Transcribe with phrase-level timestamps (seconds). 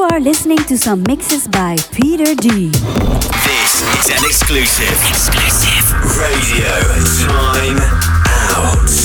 [0.00, 2.68] You are listening to some mixes by Peter D.
[2.70, 4.96] This is an exclusive.
[5.10, 5.92] Exclusive.
[6.16, 6.80] Radio
[7.28, 7.76] Time
[8.56, 8.99] Out.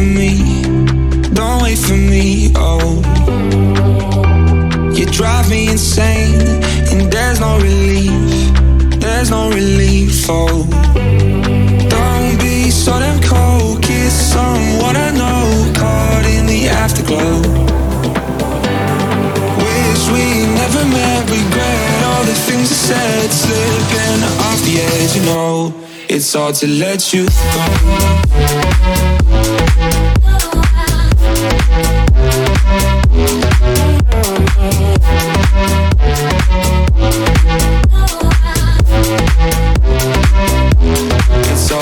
[0.00, 0.62] For me.
[1.34, 3.02] Don't wait for me, oh.
[4.96, 6.40] You drive me insane,
[6.90, 8.30] and there's no relief.
[9.00, 10.64] There's no relief, oh.
[11.94, 17.40] Don't be so damn cold, kiss someone I know, caught in the afterglow.
[19.64, 20.26] Wish we
[20.60, 25.74] never met, regret all the things I said, slipping off the edge, you know.
[26.08, 29.19] It's hard to let you go.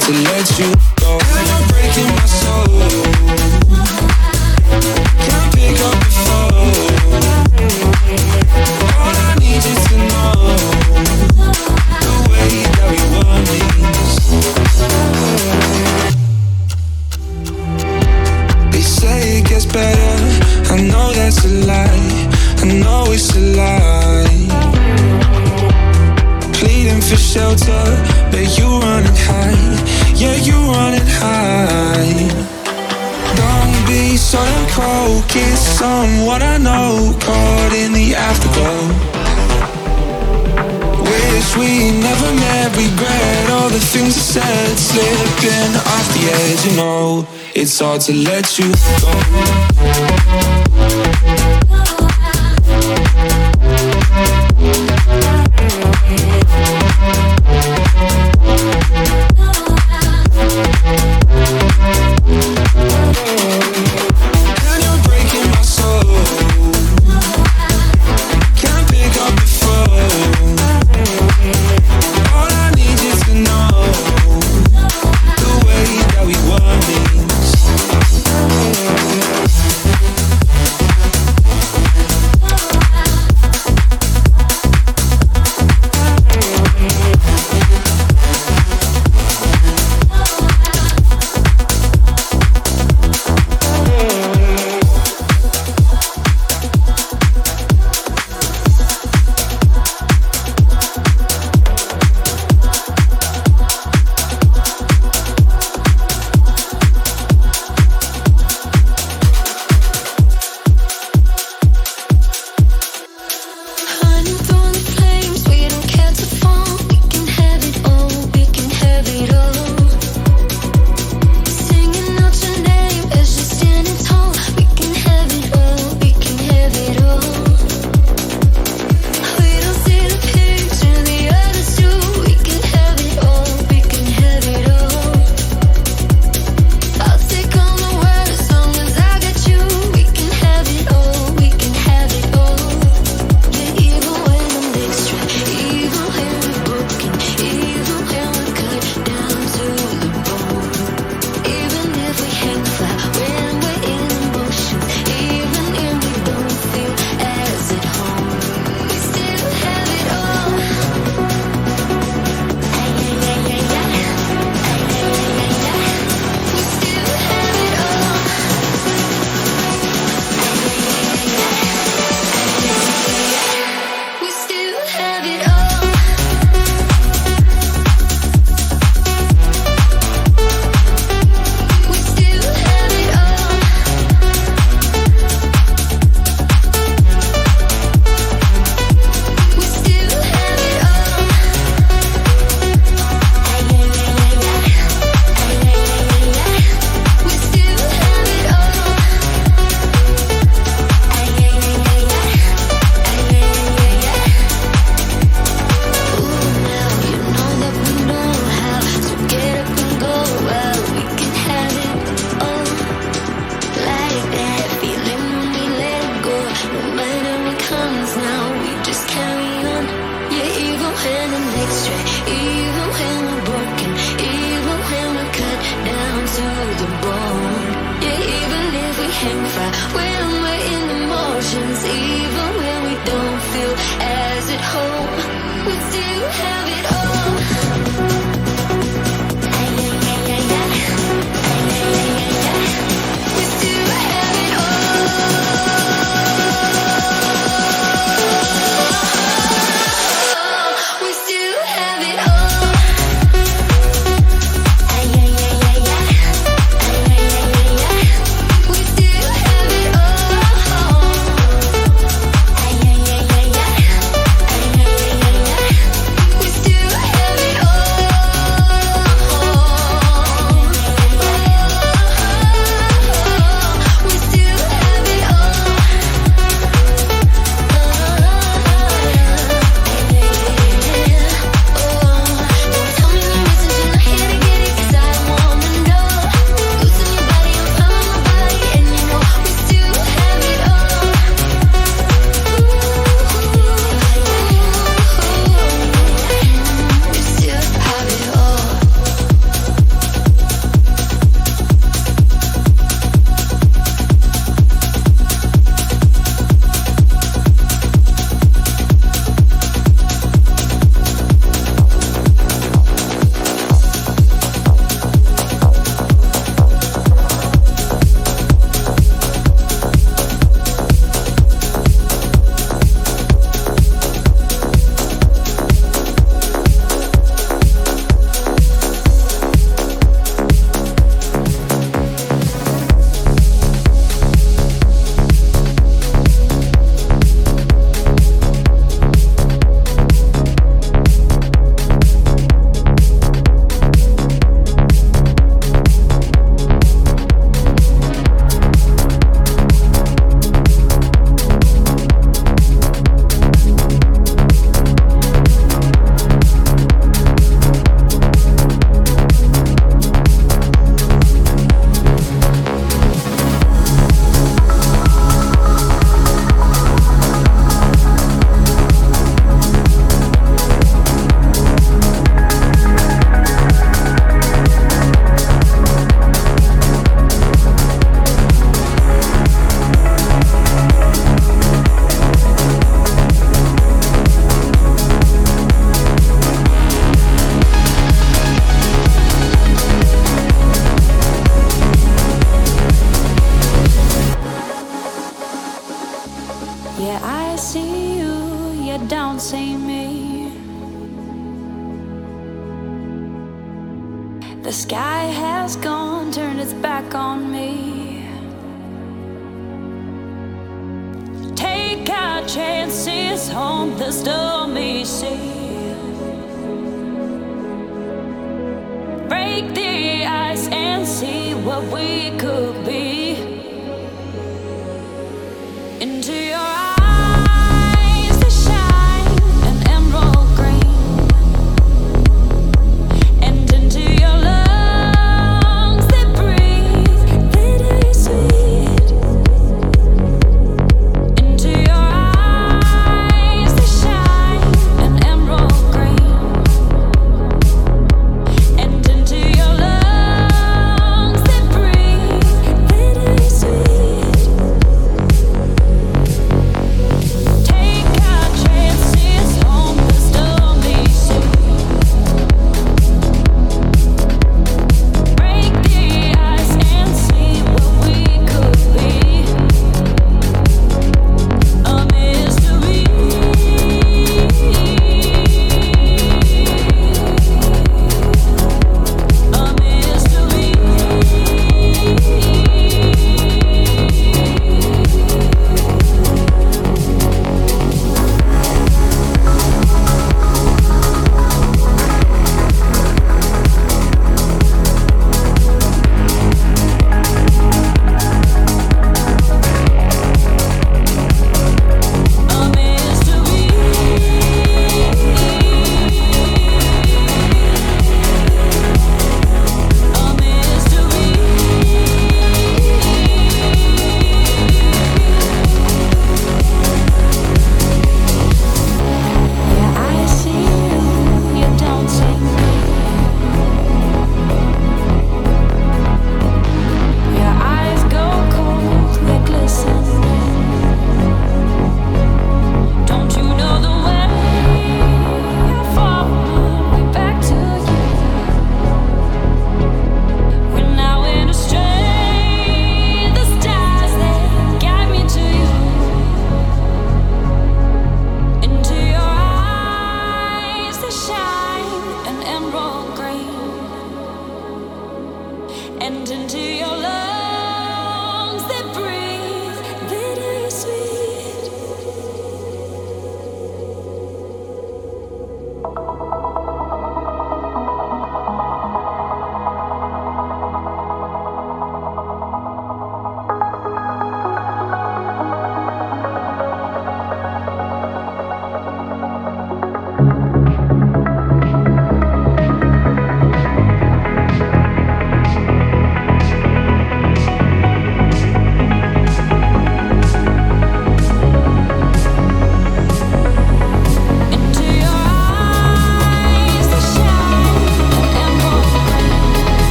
[0.00, 0.89] To let you
[35.20, 35.30] cold.
[35.30, 38.88] Kiss someone I know, caught in the afterglow.
[41.02, 42.76] Wish we never met.
[42.76, 46.66] Regret all the things I said, slipping off the edge.
[46.70, 49.69] You know, it's hard to let you go.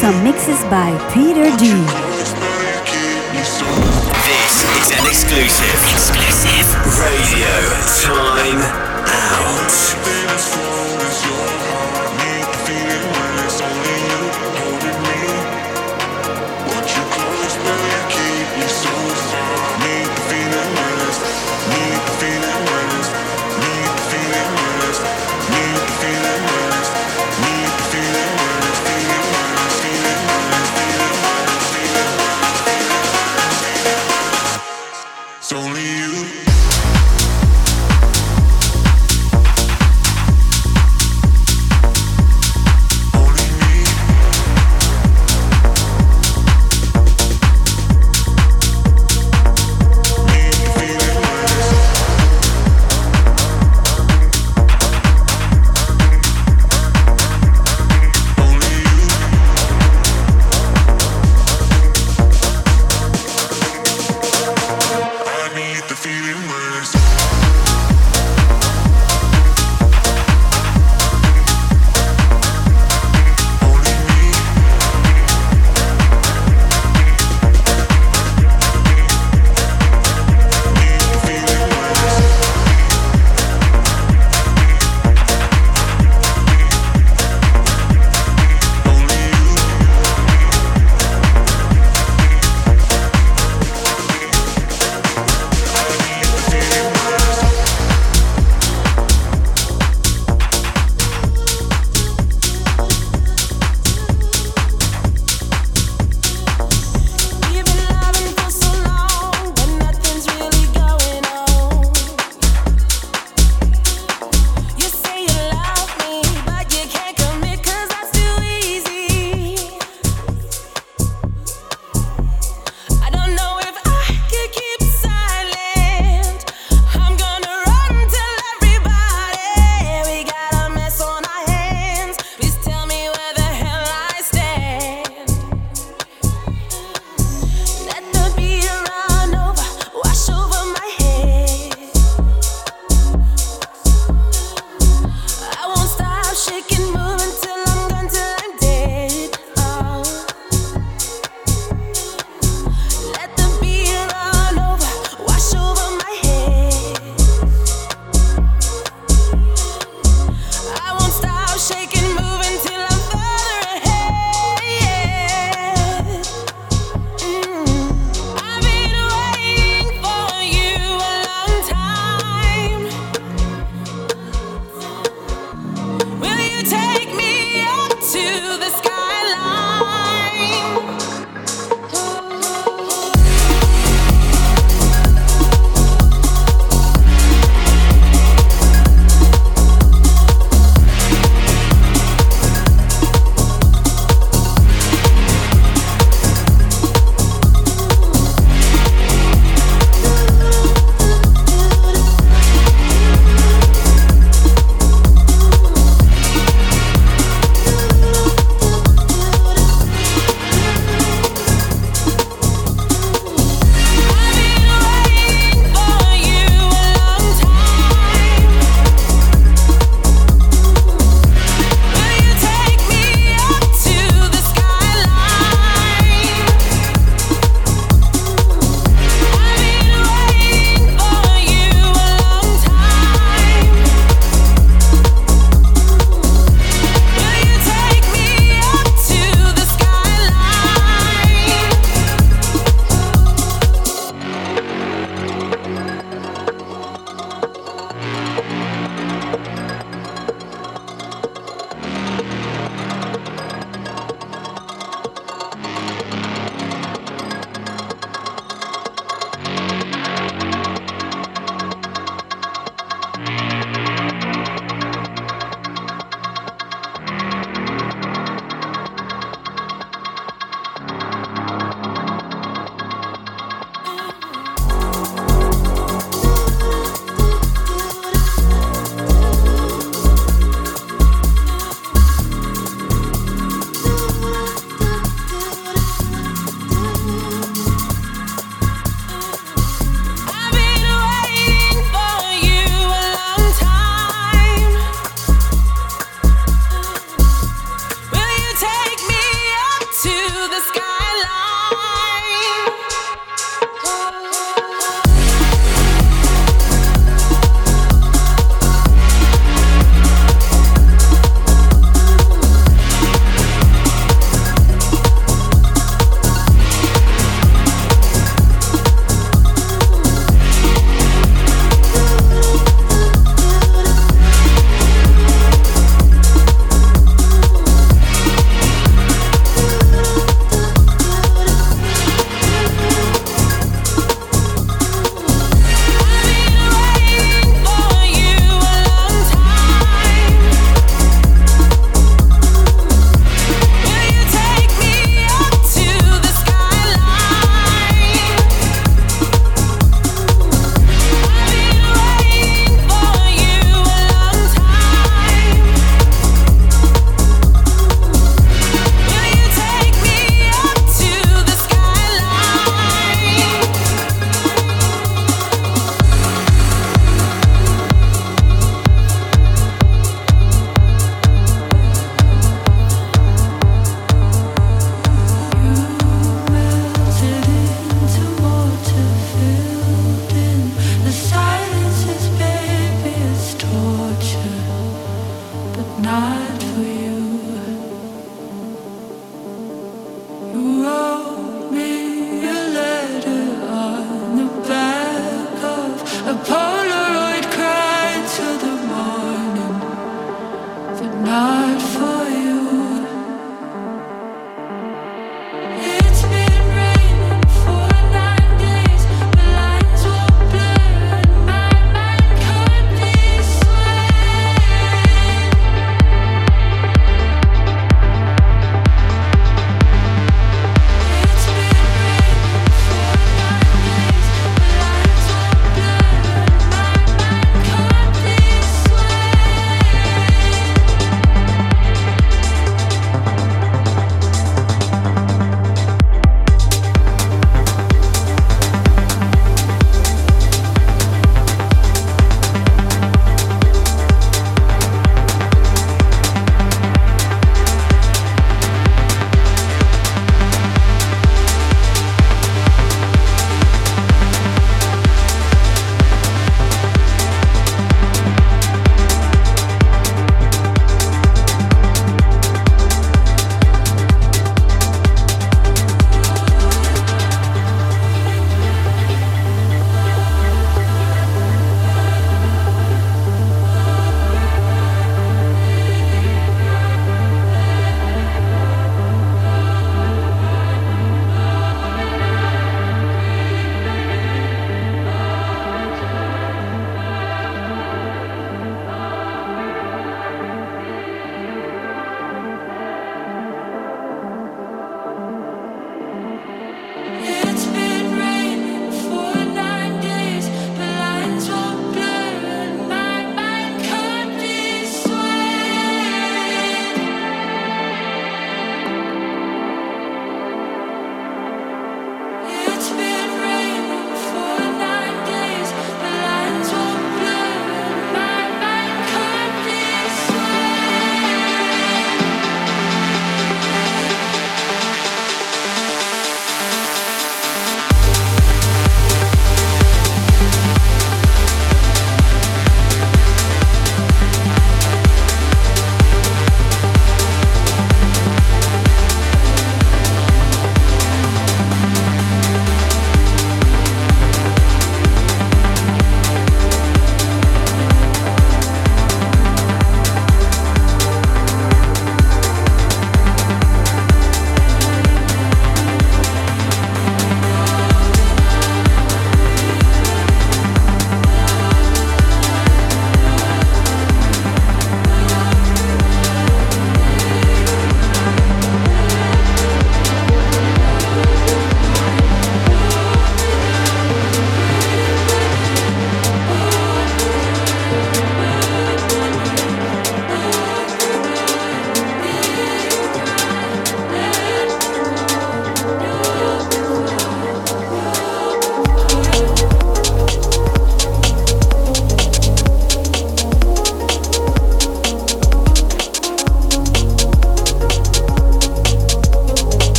[0.00, 1.68] Some mixes by Peter D.
[4.24, 5.76] This is an exclusive.
[5.92, 6.66] Exclusive.
[7.04, 7.52] Radio
[8.00, 8.62] Time
[9.04, 10.89] Out.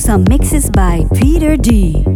[0.00, 2.06] Some mixes by Peter D.